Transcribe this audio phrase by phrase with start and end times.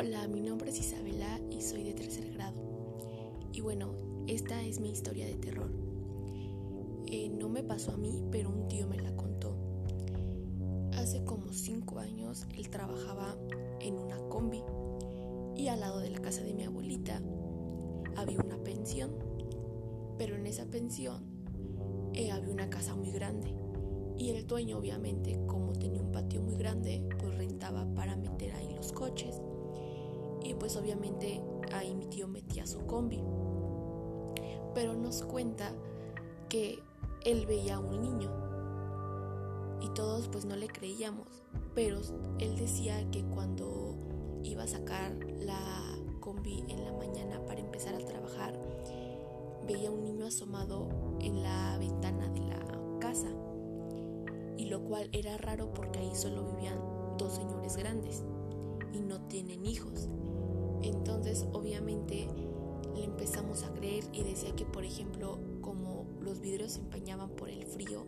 [0.00, 2.62] Hola, mi nombre es Isabela y soy de tercer grado.
[3.52, 3.96] Y bueno,
[4.28, 5.72] esta es mi historia de terror.
[7.06, 9.56] Eh, no me pasó a mí, pero un tío me la contó.
[10.92, 13.36] Hace como cinco años él trabajaba
[13.80, 14.62] en una combi
[15.56, 17.20] y al lado de la casa de mi abuelita
[18.14, 19.10] había una pensión.
[20.16, 21.24] Pero en esa pensión
[22.14, 23.52] eh, había una casa muy grande
[24.16, 28.72] y el dueño obviamente como tenía un patio muy grande pues rentaba para meter ahí
[28.76, 29.40] los coches
[30.48, 33.22] y pues obviamente ahí mi tío metía su combi.
[34.74, 35.72] Pero nos cuenta
[36.48, 36.78] que
[37.24, 38.30] él veía a un niño
[39.82, 41.28] y todos pues no le creíamos,
[41.74, 42.00] pero
[42.38, 43.94] él decía que cuando
[44.42, 45.58] iba a sacar la
[46.20, 48.58] combi en la mañana para empezar a trabajar,
[49.66, 50.88] veía un niño asomado
[51.20, 53.28] en la ventana de la casa,
[54.56, 56.78] y lo cual era raro porque ahí solo vivían
[57.18, 58.24] dos señores grandes
[58.92, 60.08] y no tienen hijos.
[60.82, 62.28] Entonces obviamente
[62.94, 67.48] le empezamos a creer y decía que por ejemplo como los vidrios se empañaban por
[67.48, 68.06] el frío,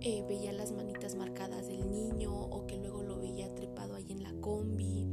[0.00, 4.22] eh, veía las manitas marcadas del niño o que luego lo veía trepado ahí en
[4.22, 5.06] la combi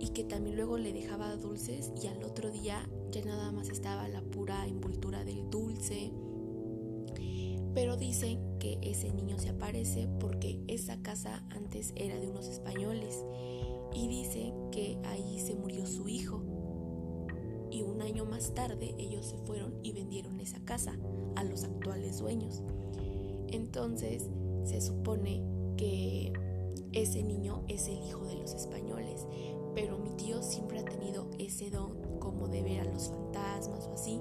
[0.00, 4.08] y que también luego le dejaba dulces y al otro día ya nada más estaba
[4.08, 6.10] la pura envoltura del dulce.
[7.74, 13.24] Pero dicen que ese niño se aparece porque esa casa antes era de unos españoles
[13.94, 16.42] y dice que ahí se murió su hijo.
[17.70, 20.98] Y un año más tarde ellos se fueron y vendieron esa casa
[21.36, 22.62] a los actuales dueños.
[23.48, 24.28] Entonces
[24.64, 25.42] se supone
[25.76, 26.32] que
[26.92, 29.26] ese niño es el hijo de los españoles,
[29.74, 33.94] pero mi tío siempre ha tenido ese don como de ver a los fantasmas o
[33.94, 34.20] así.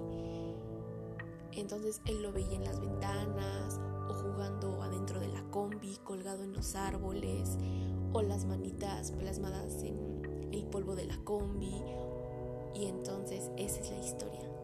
[1.53, 6.53] Entonces él lo veía en las ventanas o jugando adentro de la combi, colgado en
[6.53, 7.57] los árboles
[8.13, 11.83] o las manitas plasmadas en el polvo de la combi.
[12.75, 14.58] Y entonces esa es la historia.